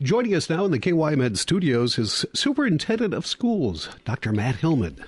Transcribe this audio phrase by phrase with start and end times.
[0.00, 4.32] Joining us now in the KYMN studios is Superintendent of Schools, Dr.
[4.32, 5.04] Matt Hillmann.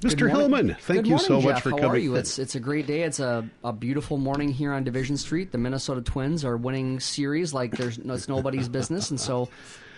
[0.00, 0.30] Mr.
[0.30, 1.52] Hillmann, thank Good you morning, so Jeff.
[1.54, 1.90] much for How coming.
[1.90, 2.14] are you?
[2.14, 3.02] It's it's a great day.
[3.02, 5.50] It's a, a beautiful morning here on Division Street.
[5.50, 9.48] The Minnesota Twins are winning series like there's it's nobody's business, and so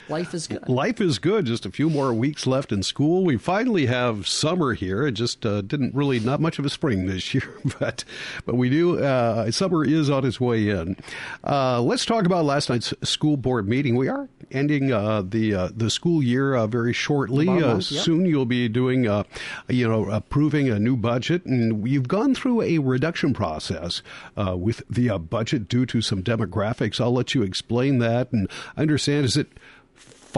[0.09, 0.68] life is good.
[0.68, 1.46] Life is good.
[1.46, 3.25] Just a few more weeks left in school.
[3.25, 5.07] We finally have summer here.
[5.07, 8.04] It just uh, didn't really not much of a spring this year, but
[8.44, 8.98] but we do.
[8.98, 10.96] Uh, summer is on its way in.
[11.44, 13.96] Uh, let's talk about last night's school board meeting.
[13.96, 17.48] We are ending uh, the uh, the school year uh, very shortly.
[17.48, 18.04] Uh, month, yep.
[18.04, 19.25] Soon you'll be doing, uh,
[19.68, 24.03] you know, approving a new budget, and you've gone through a reduction process
[24.36, 27.00] uh, with the uh, budget due to some demographics.
[27.00, 28.32] I'll let you explain that.
[28.32, 29.48] And I understand is it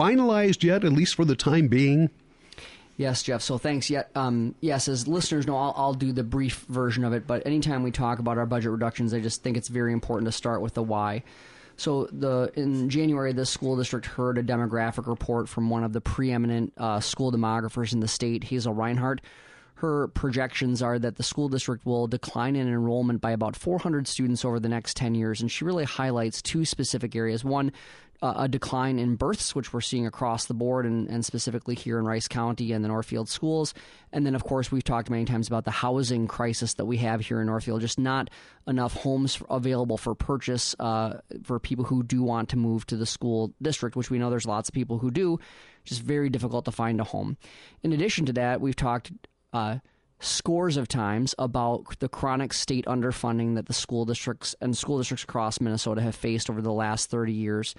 [0.01, 2.09] finalized yet, at least for the time being?
[2.97, 3.41] Yes, Jeff.
[3.41, 3.89] So thanks.
[3.89, 7.25] Yet, um, yes, as listeners know, I'll, I'll do the brief version of it.
[7.25, 10.31] But anytime we talk about our budget reductions, I just think it's very important to
[10.31, 11.23] start with the why.
[11.77, 16.01] So the in January, the school district heard a demographic report from one of the
[16.01, 19.21] preeminent uh, school demographers in the state, Hazel Reinhardt.
[19.75, 24.45] Her projections are that the school district will decline in enrollment by about 400 students
[24.45, 27.43] over the next 10 years, and she really highlights two specific areas.
[27.43, 27.71] One,
[28.21, 32.05] a decline in births, which we're seeing across the board, and, and specifically here in
[32.05, 33.73] Rice County and the Northfield schools.
[34.13, 37.21] And then, of course, we've talked many times about the housing crisis that we have
[37.21, 37.81] here in Northfield.
[37.81, 38.29] Just not
[38.67, 43.07] enough homes available for purchase uh, for people who do want to move to the
[43.07, 45.39] school district, which we know there's lots of people who do.
[45.83, 47.37] Just very difficult to find a home.
[47.81, 49.11] In addition to that, we've talked
[49.51, 49.79] uh,
[50.21, 55.23] scores of times about the chronic state underfunding that the school districts and school districts
[55.23, 57.75] across Minnesota have faced over the last 30 years.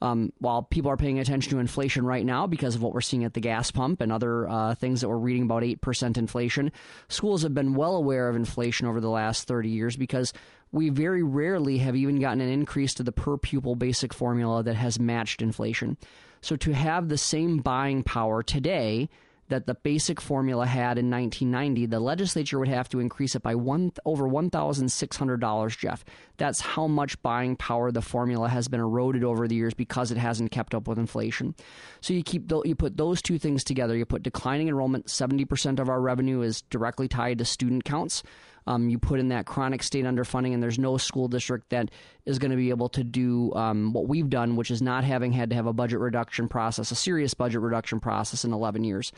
[0.00, 3.22] Um, while people are paying attention to inflation right now because of what we're seeing
[3.22, 6.72] at the gas pump and other uh, things that we're reading about 8% inflation,
[7.08, 10.32] schools have been well aware of inflation over the last 30 years because
[10.72, 14.74] we very rarely have even gotten an increase to the per pupil basic formula that
[14.74, 15.96] has matched inflation.
[16.40, 19.08] So to have the same buying power today
[19.48, 23.54] that the basic formula had in 1990, the legislature would have to increase it by
[23.54, 26.04] one over $1,600, Jeff.
[26.42, 30.18] That's how much buying power the formula has been eroded over the years because it
[30.18, 31.54] hasn't kept up with inflation.
[32.00, 33.96] So you keep you put those two things together.
[33.96, 35.06] You put declining enrollment.
[35.06, 38.24] 70% of our revenue is directly tied to student counts.
[38.66, 41.92] Um, you put in that chronic state underfunding, and there's no school district that
[42.26, 45.30] is going to be able to do um, what we've done, which is not having
[45.30, 49.12] had to have a budget reduction process, a serious budget reduction process in 11 years.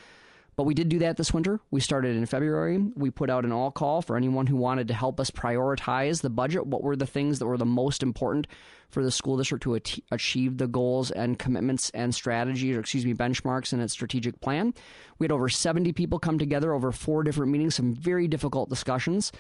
[0.57, 1.61] But we did do that this winter.
[1.71, 2.79] We started in February.
[2.95, 6.31] We put out an all call for anyone who wanted to help us prioritize the
[6.31, 6.67] budget.
[6.67, 8.47] What were the things that were the most important
[8.89, 13.05] for the school district to ati- achieve the goals and commitments and strategies, or excuse
[13.05, 14.75] me, benchmarks in its strategic plan?
[15.19, 19.33] We had over 70 people come together over four different meetings, some very difficult discussions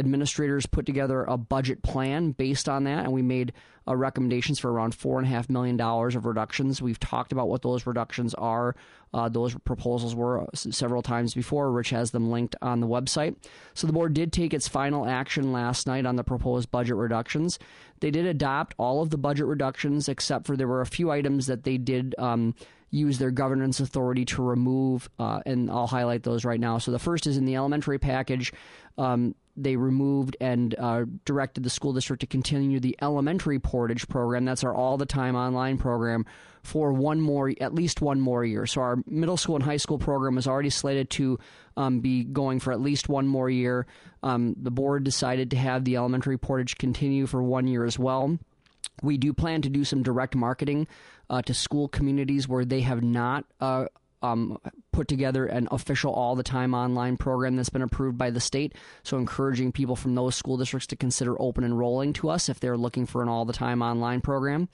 [0.00, 3.52] administrators put together a budget plan based on that, and we made
[3.86, 6.82] uh, recommendations for around four and a half million dollars of reductions.
[6.82, 8.74] We've talked about what those reductions are.
[9.12, 11.70] Uh, those proposals were several times before.
[11.70, 13.36] Rich has them linked on the website.
[13.74, 17.58] So the board did take its final action last night on the proposed budget reductions.
[18.00, 21.46] They did adopt all of the budget reductions, except for there were a few items
[21.46, 22.14] that they did.
[22.18, 22.54] Um,
[22.92, 26.78] use their governance authority to remove, uh, and I'll highlight those right now.
[26.78, 28.52] So the first is in the elementary package.
[28.98, 34.44] Um, they removed and uh, directed the school district to continue the elementary portage program.
[34.44, 36.26] That's our all the time online program
[36.62, 38.66] for one more, at least one more year.
[38.66, 41.38] So our middle school and high school program is already slated to
[41.76, 43.86] um, be going for at least one more year.
[44.22, 48.38] Um, the board decided to have the elementary portage continue for one year as well.
[49.02, 50.86] We do plan to do some direct marketing
[51.30, 53.86] uh, to school communities where they have not uh,
[54.22, 54.58] um,
[54.92, 58.74] put together an official all the time online program that's been approved by the state.
[59.02, 62.76] So, encouraging people from those school districts to consider open enrolling to us if they're
[62.76, 64.68] looking for an all the time online program.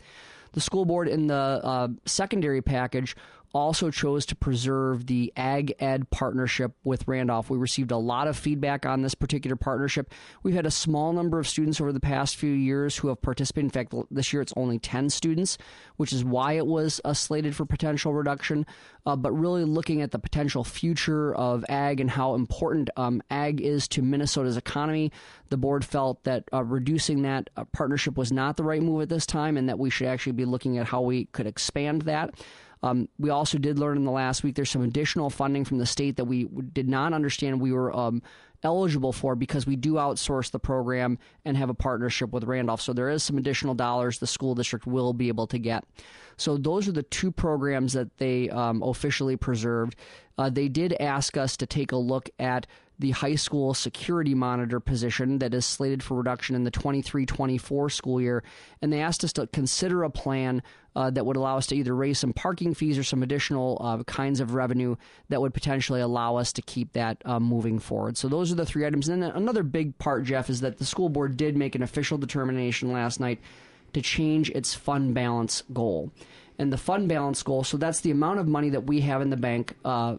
[0.53, 3.15] The school board in the uh, secondary package
[3.53, 7.51] also chose to preserve the Ag Ed partnership with Randolph.
[7.51, 10.13] We received a lot of feedback on this particular partnership.
[10.43, 13.67] We've had a small number of students over the past few years who have participated.
[13.67, 15.59] In fact, this year it's only 10 students,
[15.97, 18.67] which is why it was uh, slated for potential reduction.
[19.07, 23.61] Uh, but really looking at the potential future of ag and how important um, ag
[23.61, 25.13] is to Minnesota's economy,
[25.49, 29.09] the board felt that uh, reducing that uh, partnership was not the right move at
[29.09, 32.35] this time and that we should actually be looking at how we could expand that.
[32.83, 35.87] Um, we also did learn in the last week there's some additional funding from the
[35.87, 38.23] state that we did not understand we were um,
[38.63, 42.81] eligible for because we do outsource the program and have a partnership with Randolph.
[42.81, 45.85] So there is some additional dollars the school district will be able to get.
[46.37, 49.97] So those are the two programs that they um, officially preserved.
[50.37, 52.67] Uh, they did ask us to take a look at
[52.99, 57.91] the high school security monitor position that is slated for reduction in the 23 24
[57.91, 58.43] school year.
[58.81, 60.63] And they asked us to consider a plan
[60.95, 64.03] uh, that would allow us to either raise some parking fees or some additional uh,
[64.05, 64.97] kinds of revenue
[65.29, 68.17] that would potentially allow us to keep that uh, moving forward.
[68.17, 69.09] So those are the three items.
[69.09, 72.17] And then another big part, Jeff, is that the school board did make an official
[72.17, 73.41] determination last night
[73.93, 76.11] to change its fund balance goal.
[76.59, 79.29] And the fund balance goal, so that's the amount of money that we have in
[79.29, 80.17] the bank, uh,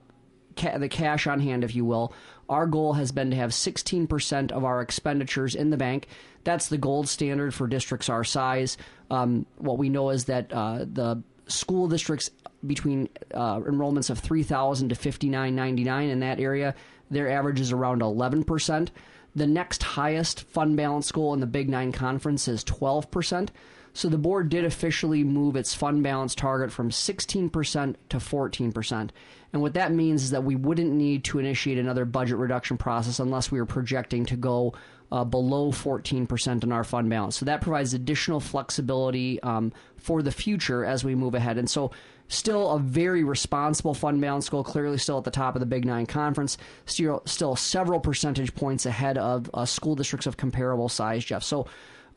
[0.58, 2.14] ca- the cash on hand, if you will.
[2.50, 6.08] Our goal has been to have 16% of our expenditures in the bank.
[6.44, 8.78] That's the gold standard for districts our size.
[9.12, 12.32] Um, what we know is that uh, the school districts
[12.66, 16.76] between uh, enrollments of 3,000 to 59.99 in that area,
[17.10, 18.90] their average is around 11%.
[19.38, 23.50] The next highest fund balance goal in the Big Nine Conference is 12%.
[23.94, 29.10] So the board did officially move its fund balance target from 16% to 14%.
[29.54, 33.20] And what that means is that we wouldn't need to initiate another budget reduction process
[33.20, 34.74] unless we were projecting to go
[35.12, 37.38] uh, below 14% in our fund balance.
[37.38, 41.58] So that provides additional flexibility um, for the future as we move ahead.
[41.58, 41.92] And so,
[42.30, 45.86] still a very responsible fund balance goal, clearly still at the top of the Big
[45.86, 51.24] Nine Conference, still, still several percentage points ahead of uh, school districts of comparable size,
[51.24, 51.44] Jeff.
[51.44, 51.68] So,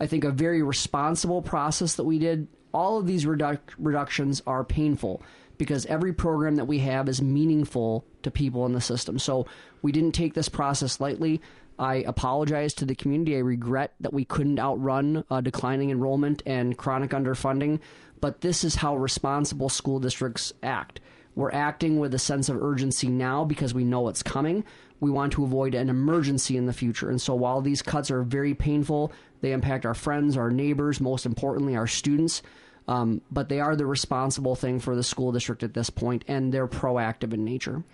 [0.01, 2.49] I think a very responsible process that we did.
[2.73, 5.23] All of these redu- reductions are painful
[5.59, 9.19] because every program that we have is meaningful to people in the system.
[9.19, 9.47] So
[9.83, 11.41] we didn't take this process lightly.
[11.79, 13.37] I apologize to the community.
[13.37, 17.81] I regret that we couldn't outrun uh, declining enrollment and chronic underfunding,
[18.21, 21.01] but this is how responsible school districts act.
[21.35, 24.65] We're acting with a sense of urgency now because we know it's coming.
[24.99, 27.09] We want to avoid an emergency in the future.
[27.09, 31.27] And so while these cuts are very painful, they impact our friends, our neighbors, most
[31.27, 32.43] importantly, our students.
[32.89, 36.53] Um, but they are the responsible thing for the school district at this point, and
[36.53, 37.85] they're proactive in nature.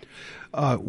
[0.53, 0.79] Uh,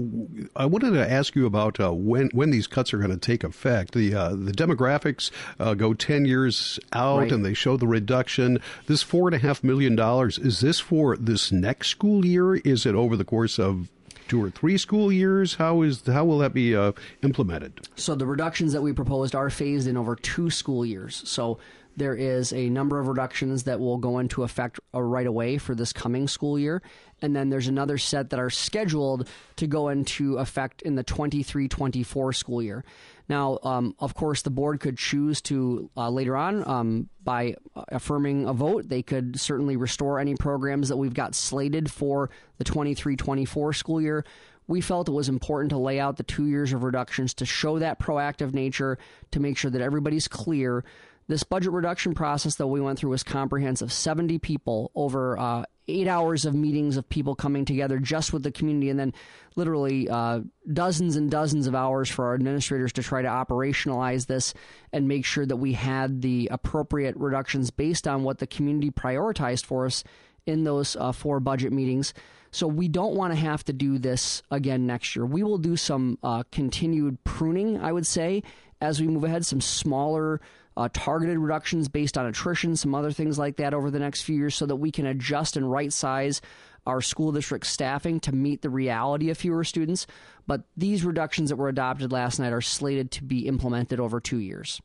[0.56, 3.44] I wanted to ask you about uh, when when these cuts are going to take
[3.44, 3.92] effect.
[3.92, 7.32] The uh, the demographics uh, go ten years out, right.
[7.32, 8.60] and they show the reduction.
[8.86, 12.54] This four and a half million dollars is this for this next school year?
[12.54, 13.90] Is it over the course of
[14.28, 15.54] two or three school years?
[15.54, 16.92] How is how will that be uh,
[17.22, 17.80] implemented?
[17.96, 21.22] So the reductions that we proposed are phased in over two school years.
[21.28, 21.58] So
[21.98, 25.74] there is a number of reductions that will go into effect uh, right away for
[25.74, 26.80] this coming school year.
[27.20, 31.66] And then there's another set that are scheduled to go into effect in the 23
[31.66, 32.84] 24 school year.
[33.28, 38.46] Now, um, of course, the board could choose to uh, later on, um, by affirming
[38.46, 43.16] a vote, they could certainly restore any programs that we've got slated for the 23
[43.16, 44.24] 24 school year.
[44.66, 47.78] We felt it was important to lay out the two years of reductions to show
[47.78, 48.98] that proactive nature,
[49.30, 50.84] to make sure that everybody's clear.
[51.26, 56.06] This budget reduction process that we went through was comprehensive 70 people over uh, eight
[56.06, 59.12] hours of meetings of people coming together just with the community, and then
[59.56, 60.40] literally uh,
[60.72, 64.54] dozens and dozens of hours for our administrators to try to operationalize this
[64.92, 69.64] and make sure that we had the appropriate reductions based on what the community prioritized
[69.64, 70.04] for us
[70.46, 72.14] in those uh, four budget meetings.
[72.50, 75.26] So we don't want to have to do this again next year.
[75.26, 78.42] We will do some uh, continued pruning, I would say,
[78.80, 80.40] as we move ahead, some smaller
[80.78, 84.36] uh, targeted reductions based on attrition, some other things like that over the next few
[84.36, 86.40] years so that we can adjust and right size
[86.86, 90.06] our school district staffing to meet the reality of fewer students.
[90.46, 94.38] But these reductions that were adopted last night are slated to be implemented over two
[94.38, 94.80] years.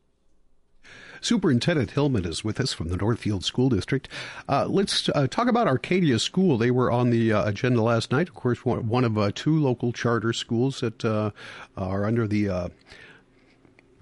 [1.21, 4.09] Superintendent Hillmann is with us from the Northfield School District.
[4.49, 6.57] Uh, let's uh, talk about Arcadia School.
[6.57, 8.27] They were on the uh, agenda last night.
[8.27, 11.31] Of course, one, of uh, two local charter schools that uh,
[11.77, 12.67] are under the uh,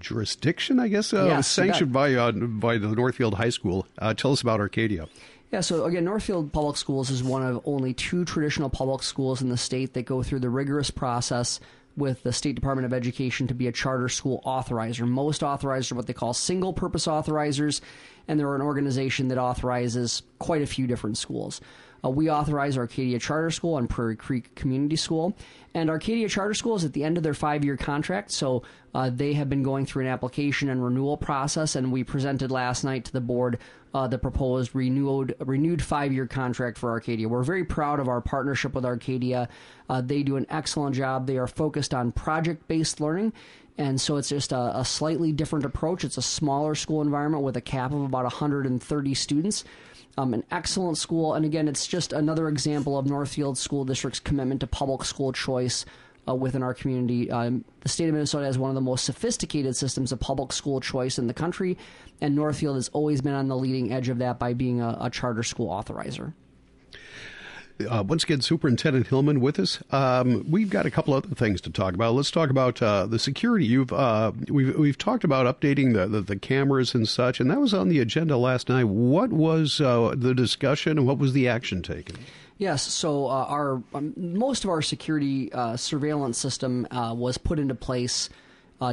[0.01, 3.87] jurisdiction, I guess, uh, sanctioned by uh, by the Northfield High School.
[3.97, 5.07] Uh, tell us about Arcadia.
[5.51, 9.49] Yeah, so again, Northfield Public Schools is one of only two traditional public schools in
[9.49, 11.59] the state that go through the rigorous process
[11.97, 15.05] with the State Department of Education to be a charter school authorizer.
[15.05, 17.81] Most authorizers are what they call single purpose authorizers,
[18.29, 21.59] and they're an organization that authorizes quite a few different schools.
[22.03, 25.35] Uh, we authorize Arcadia Charter School and Prairie Creek Community School.
[25.73, 29.09] And Arcadia Charter School is at the end of their five year contract, so uh,
[29.09, 33.05] they have been going through an application and renewal process, and we presented last night
[33.05, 33.57] to the board
[33.93, 37.27] uh, the proposed renewed renewed five year contract for Arcadia.
[37.27, 39.49] We're very proud of our partnership with Arcadia.
[39.89, 41.27] Uh, they do an excellent job.
[41.27, 43.33] They are focused on project based learning.
[43.77, 46.03] And so it's just a, a slightly different approach.
[46.03, 49.63] It's a smaller school environment with a cap of about 130 students.
[50.17, 51.35] Um, an excellent school.
[51.35, 55.85] And again, it's just another example of Northfield School District's commitment to public school choice
[56.27, 57.31] uh, within our community.
[57.31, 60.79] Um, the state of Minnesota has one of the most sophisticated systems of public school
[60.79, 61.77] choice in the country,
[62.19, 65.09] and Northfield has always been on the leading edge of that by being a, a
[65.09, 66.33] charter school authorizer.
[67.87, 69.81] Uh, once again, Superintendent Hillmann with us.
[69.91, 72.13] Um, we've got a couple other things to talk about.
[72.13, 73.65] Let's talk about uh, the security.
[73.65, 77.59] You've uh, we've we've talked about updating the, the, the cameras and such, and that
[77.59, 78.85] was on the agenda last night.
[78.85, 82.17] What was uh, the discussion, and what was the action taken?
[82.57, 87.75] Yes, so uh, our um, most of our security uh, surveillance system was put into
[87.75, 88.29] place.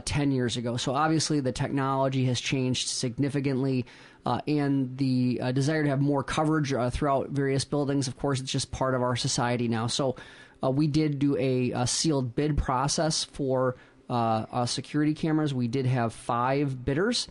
[0.04, 0.76] 10 years ago.
[0.76, 3.87] So obviously the technology has changed significantly
[4.28, 8.08] uh, and the uh, desire to have more coverage uh, throughout various buildings.
[8.08, 9.87] Of course, it's just part of our society now.
[9.87, 10.16] So
[10.62, 13.76] uh, we did do a, a, sealed bid process for
[14.11, 15.54] uh, uh, security cameras.
[15.54, 17.26] We did have five bidders.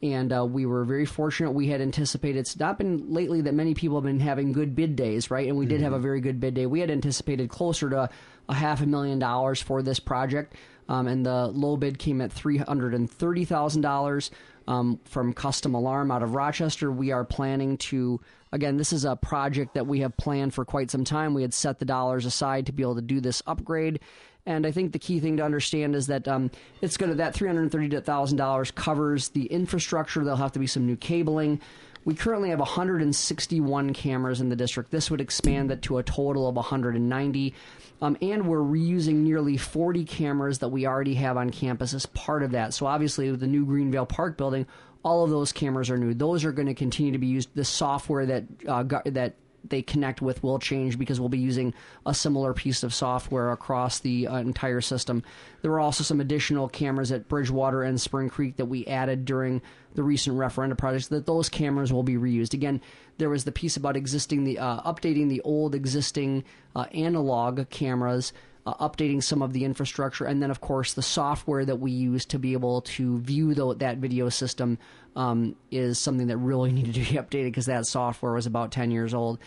[0.00, 1.50] And we were very fortunate.
[1.50, 2.38] We had anticipated.
[2.38, 5.48] It's not been lately that many people have been having good bid days, right?
[5.48, 5.70] And we mm-hmm.
[5.70, 6.02] did have a mm-hmm.
[6.04, 6.66] very good bid day.
[6.66, 8.08] We had anticipated closer to
[8.48, 10.54] a half a million dollars for this project,
[10.88, 14.30] um, and the low bid came at three hundred and thirty thousand dollars
[14.68, 16.92] um, from Custom Alarm out of Rochester.
[16.92, 18.20] We are planning to,
[18.52, 21.32] again, this is a project that we have planned for quite some time.
[21.32, 24.00] We had set the dollars aside to be able to do this upgrade.
[24.44, 26.50] And I think the key thing to understand is that um,
[26.82, 30.22] it's going to that three hundred thirty thousand dollars covers the infrastructure.
[30.22, 31.60] There'll have to be some new cabling.
[32.08, 34.90] We currently have 161 cameras in the district.
[34.90, 37.54] This would expand that to a total of 190.
[38.00, 42.42] Um, and we're reusing nearly 40 cameras that we already have on campus as part
[42.42, 42.72] of that.
[42.72, 44.66] So obviously, with the new Greenvale Park building,
[45.02, 46.14] all of those cameras are new.
[46.14, 47.50] Those are going to continue to be used.
[47.54, 49.34] The software that uh, that
[49.64, 51.74] they connect with will change because we'll be using
[52.06, 55.22] a similar piece of software across the uh, entire system.
[55.62, 59.62] There were also some additional cameras at Bridgewater and Spring Creek that we added during
[59.94, 62.54] the recent referenda projects that those cameras will be reused.
[62.54, 62.80] Again,
[63.18, 66.44] there was the piece about existing the uh, updating the old existing
[66.76, 68.32] uh, analog cameras
[68.68, 72.26] uh, updating some of the infrastructure, and then of course the software that we use
[72.26, 74.76] to be able to view the, that video system
[75.16, 78.90] um, is something that really needed to be updated because that software was about ten
[78.90, 79.38] years old.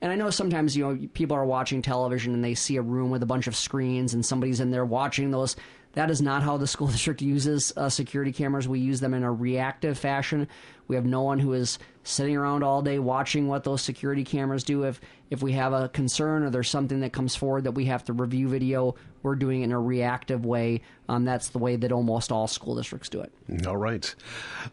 [0.00, 3.10] And I know sometimes you know people are watching television and they see a room
[3.10, 5.56] with a bunch of screens and somebody's in there watching those.
[5.94, 8.68] That is not how the school district uses uh, security cameras.
[8.68, 10.48] We use them in a reactive fashion.
[10.88, 14.64] We have no one who is sitting around all day watching what those security cameras
[14.64, 14.84] do.
[14.84, 18.02] If if we have a concern or there's something that comes forward that we have
[18.06, 20.80] to review video, we're doing it in a reactive way.
[21.08, 23.32] Um, that's the way that almost all school districts do it.
[23.64, 24.12] All right.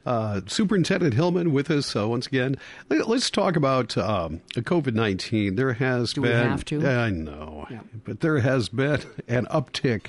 [0.07, 2.55] Uh, Superintendent Hillmann with us uh, once again.
[2.89, 5.55] Let's talk about um, COVID 19.
[5.55, 6.31] There has do been.
[6.31, 6.87] We have to?
[6.87, 7.67] I know.
[7.69, 7.81] Yeah.
[8.05, 10.07] But there has been an uptick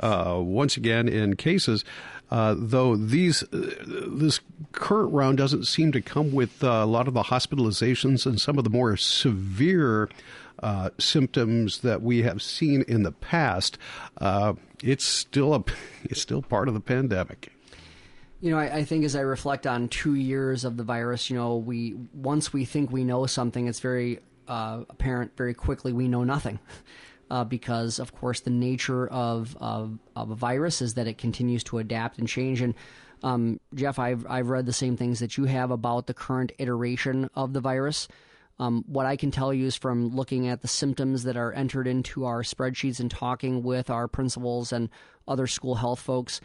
[0.00, 1.84] uh, once again in cases.
[2.30, 3.74] Uh, though these uh,
[4.08, 4.40] this
[4.72, 8.58] current round doesn't seem to come with uh, a lot of the hospitalizations and some
[8.58, 10.08] of the more severe
[10.60, 13.78] uh, symptoms that we have seen in the past.
[14.18, 15.64] Uh, it's still a
[16.04, 17.52] it's still part of the pandemic.
[18.40, 21.36] You know, I, I, think as I reflect on two years of the virus, you
[21.36, 26.22] know, we once we think we know something, it's very apparent very quickly we know
[26.22, 26.58] nothing
[27.30, 31.64] uh, because, of course, the nature of, of, of a virus is that it continues
[31.64, 32.60] to adapt and change.
[32.60, 32.74] And
[33.22, 37.28] um, Jeff, I've I've read the same things that you have about the current iteration
[37.34, 38.08] of the virus.
[38.58, 41.86] Um, what I can tell you is from looking at the symptoms that are entered
[41.86, 44.88] into our spreadsheets and talking with our principals and
[45.28, 46.40] other school health folks.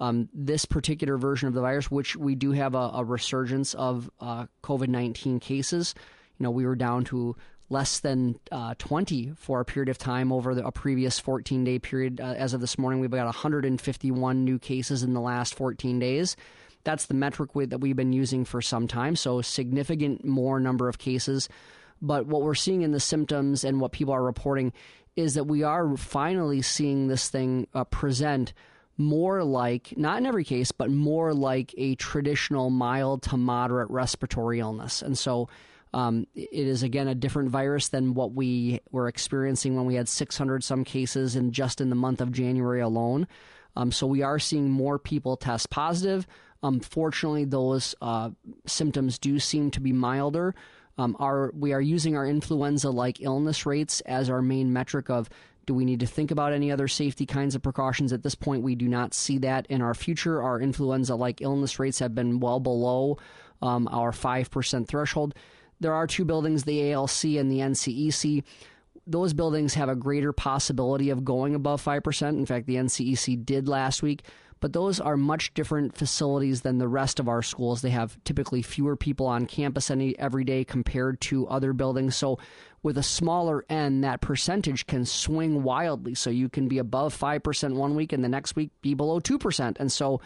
[0.00, 4.10] Um, this particular version of the virus, which we do have a, a resurgence of
[4.20, 5.94] uh, COVID 19 cases,
[6.38, 7.36] you know, we were down to
[7.74, 11.80] less than uh, 20 for a period of time over the, a previous 14 day
[11.80, 12.20] period.
[12.20, 16.36] Uh, as of this morning, we've got 151 new cases in the last 14 days.
[16.84, 20.98] That's the metric that we've been using for some time, so significant more number of
[20.98, 21.48] cases.
[22.00, 24.72] But what we're seeing in the symptoms and what people are reporting
[25.16, 28.52] is that we are finally seeing this thing uh, present
[28.96, 34.60] more like, not in every case, but more like a traditional mild to moderate respiratory
[34.60, 35.02] illness.
[35.02, 35.48] And so
[35.94, 40.08] um, it is again a different virus than what we were experiencing when we had
[40.08, 43.28] 600 some cases in just in the month of January alone.
[43.76, 46.26] Um, so we are seeing more people test positive.
[46.64, 48.30] Unfortunately, those uh,
[48.66, 50.56] symptoms do seem to be milder.
[50.98, 55.30] Um, our, we are using our influenza like illness rates as our main metric of
[55.64, 58.12] do we need to think about any other safety kinds of precautions?
[58.12, 60.42] At this point, we do not see that in our future.
[60.42, 63.18] Our influenza like illness rates have been well below
[63.62, 65.34] um, our 5% threshold
[65.80, 68.42] there are two buildings, the ALC and the NCEC.
[69.06, 72.28] Those buildings have a greater possibility of going above 5%.
[72.28, 74.22] In fact, the NCEC did last week.
[74.60, 77.82] But those are much different facilities than the rest of our schools.
[77.82, 82.16] They have typically fewer people on campus any, every day compared to other buildings.
[82.16, 82.38] So,
[82.82, 86.14] with a smaller N, that percentage can swing wildly.
[86.14, 89.76] So, you can be above 5% one week and the next week be below 2%.
[89.78, 90.22] And so,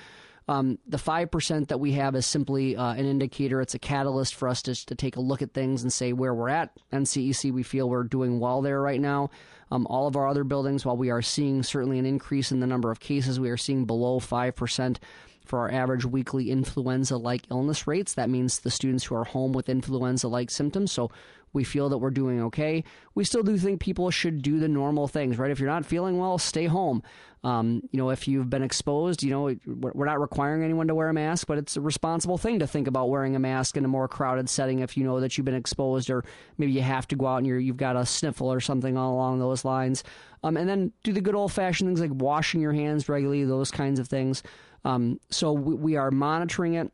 [0.49, 3.61] Um, the 5% that we have is simply uh, an indicator.
[3.61, 6.35] It's a catalyst for us to, to take a look at things and say where
[6.35, 6.71] we're at.
[6.90, 9.31] NCEC, we feel we're doing well there right now.
[9.71, 12.67] Um, all of our other buildings, while we are seeing certainly an increase in the
[12.67, 14.97] number of cases, we are seeing below 5%
[15.45, 18.14] for our average weekly influenza like illness rates.
[18.14, 20.93] That means the students who are home with influenza like symptoms.
[20.93, 21.11] So
[21.52, 22.85] we feel that we're doing okay.
[23.14, 25.50] We still do think people should do the normal things, right?
[25.50, 27.02] If you're not feeling well, stay home.
[27.45, 31.09] Um, you know, if you've been exposed, you know, we're not requiring anyone to wear
[31.09, 33.88] a mask, but it's a responsible thing to think about wearing a mask in a
[33.88, 36.25] more crowded setting if you know that you've been exposed, or
[36.59, 39.38] maybe you have to go out and you're, you've got a sniffle or something along
[39.38, 40.02] those lines.
[40.43, 43.71] Um, and then do the good old fashioned things like washing your hands regularly, those
[43.71, 44.43] kinds of things.
[44.85, 46.93] Um, so we, we are monitoring it.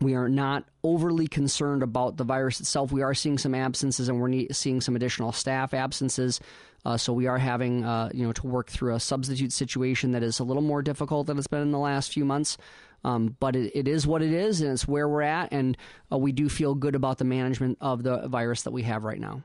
[0.00, 2.90] We are not overly concerned about the virus itself.
[2.90, 6.40] We are seeing some absences, and we're seeing some additional staff absences.
[6.84, 10.22] Uh, so we are having, uh, you know, to work through a substitute situation that
[10.22, 12.58] is a little more difficult than it's been in the last few months.
[13.04, 15.76] Um, but it, it is what it is, and it's where we're at, and
[16.10, 19.20] uh, we do feel good about the management of the virus that we have right
[19.20, 19.42] now.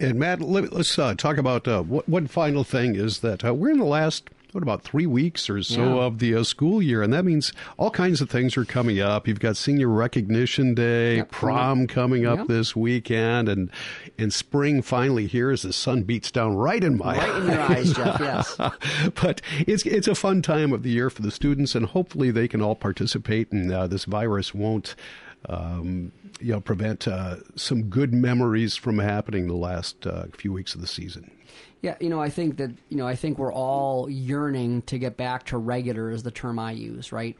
[0.00, 3.70] And Matt, let, us uh, talk about uh, one final thing is that uh, we're
[3.70, 6.02] in the last what about three weeks or so yeah.
[6.04, 9.26] of the uh, school year, and that means all kinds of things are coming up.
[9.26, 11.32] You've got Senior Recognition Day, yep.
[11.32, 12.46] prom coming up yep.
[12.46, 13.68] this weekend, and
[14.16, 17.60] and spring finally here as the sun beats down right in my right in your
[17.62, 18.20] eyes, Jeff.
[18.20, 18.56] Yes,
[19.20, 22.46] but it's it's a fun time of the year for the students, and hopefully they
[22.46, 24.94] can all participate, and uh, this virus won't.
[25.48, 30.74] Um, you know, prevent uh, some good memories from happening the last uh, few weeks
[30.74, 31.30] of the season.
[31.82, 35.18] Yeah, you know, I think that you know, I think we're all yearning to get
[35.18, 37.36] back to regular, is the term I use, right?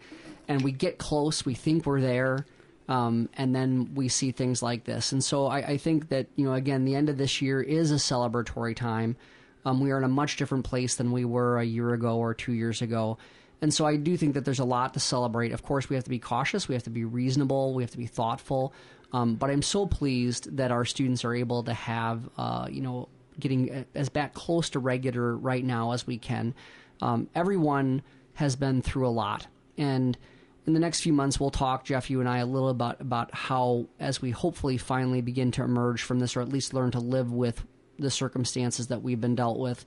[0.48, 2.44] And we get close, we think we're there,
[2.88, 5.12] um, and then we see things like this.
[5.12, 7.90] And so I, I, think that you know, again, the end of this year is
[7.90, 9.16] a celebratory time.
[9.64, 12.34] Um, we are in a much different place than we were a year ago or
[12.34, 13.16] two years ago.
[13.64, 15.52] And so I do think that there's a lot to celebrate.
[15.52, 17.96] Of course, we have to be cautious, we have to be reasonable, we have to
[17.96, 18.74] be thoughtful.
[19.14, 23.08] Um, but I'm so pleased that our students are able to have, uh, you know,
[23.40, 26.54] getting as back close to regular right now as we can.
[27.00, 28.02] Um, everyone
[28.34, 29.46] has been through a lot,
[29.78, 30.18] and
[30.66, 33.34] in the next few months, we'll talk, Jeff, you and I, a little about about
[33.34, 37.00] how, as we hopefully finally begin to emerge from this, or at least learn to
[37.00, 37.64] live with
[37.98, 39.86] the circumstances that we've been dealt with.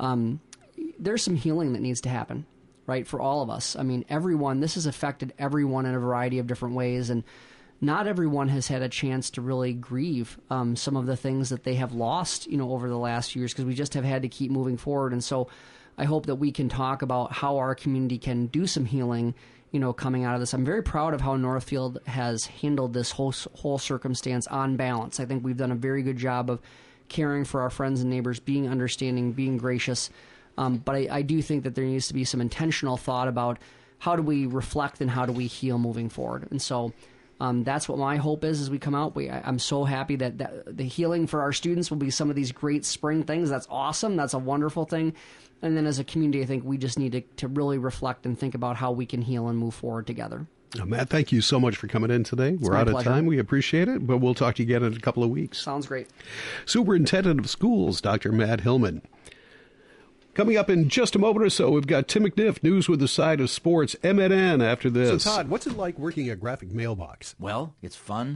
[0.00, 0.40] Um,
[0.98, 2.44] there's some healing that needs to happen,
[2.86, 3.76] right, for all of us.
[3.76, 4.60] I mean, everyone.
[4.60, 7.24] This has affected everyone in a variety of different ways, and
[7.80, 11.64] not everyone has had a chance to really grieve um, some of the things that
[11.64, 14.28] they have lost, you know, over the last years because we just have had to
[14.28, 15.12] keep moving forward.
[15.12, 15.48] And so,
[15.98, 19.34] I hope that we can talk about how our community can do some healing,
[19.70, 20.52] you know, coming out of this.
[20.52, 25.20] I'm very proud of how Northfield has handled this whole whole circumstance on balance.
[25.20, 26.60] I think we've done a very good job of
[27.08, 30.10] caring for our friends and neighbors, being understanding, being gracious.
[30.58, 33.58] Um, but I, I do think that there needs to be some intentional thought about
[33.98, 36.48] how do we reflect and how do we heal moving forward.
[36.50, 36.92] And so
[37.40, 39.14] um, that's what my hope is as we come out.
[39.14, 42.30] We, I, am so happy that, that the healing for our students will be some
[42.30, 43.50] of these great spring things.
[43.50, 44.16] That's awesome.
[44.16, 45.14] That's a wonderful thing.
[45.62, 48.38] And then as a community, I think we just need to, to really reflect and
[48.38, 50.46] think about how we can heal and move forward together.
[50.84, 52.50] Matt, thank you so much for coming in today.
[52.50, 53.08] It's We're out pleasure.
[53.08, 53.26] of time.
[53.26, 55.58] We appreciate it, but we'll talk to you again in a couple of weeks.
[55.58, 56.08] Sounds great.
[56.66, 58.32] Superintendent of Schools, Dr.
[58.32, 59.02] Matt Hillmann.
[60.36, 63.08] Coming up in just a moment or so, we've got Tim McNiff, news with the
[63.08, 65.22] side of sports, MNN after this.
[65.22, 67.34] So, Todd, what's it like working a graphic mailbox?
[67.38, 68.34] Well, it's fun